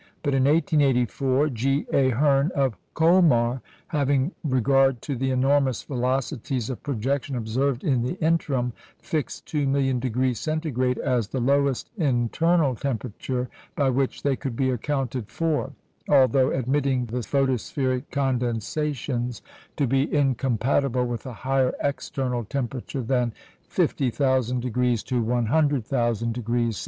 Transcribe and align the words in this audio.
But 0.23 0.33
in 0.33 0.45
1884, 0.45 1.49
G. 1.51 1.85
A. 1.93 2.09
Hirn 2.09 2.51
of 2.55 2.75
Colmar, 2.95 3.61
having 3.89 4.31
regard 4.43 4.99
to 5.03 5.15
the 5.15 5.29
enormous 5.29 5.83
velocities 5.83 6.71
of 6.71 6.81
projection 6.81 7.35
observed 7.35 7.83
in 7.83 8.01
the 8.01 8.15
interim, 8.15 8.73
fixed 8.97 9.45
two 9.45 9.67
million 9.67 9.99
degrees 9.99 10.39
Centigrade 10.39 10.97
as 10.97 11.27
the 11.27 11.39
lowest 11.39 11.91
internal 11.99 12.73
temperature 12.73 13.47
by 13.75 13.91
which 13.91 14.23
they 14.23 14.35
could 14.35 14.55
be 14.55 14.71
accounted 14.71 15.29
for; 15.29 15.73
although 16.09 16.49
admitting 16.49 17.05
the 17.05 17.19
photospheric 17.21 18.09
condensations 18.09 19.43
to 19.77 19.85
be 19.85 20.11
incompatible 20.11 21.05
with 21.05 21.27
a 21.27 21.33
higher 21.45 21.75
external 21.79 22.43
temperature 22.43 23.03
than 23.03 23.33
50,000° 23.69 25.03
to 25.05 25.23
100,000° 25.23 26.73
C. 26.73 26.79